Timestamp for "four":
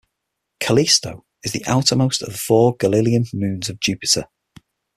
2.39-2.75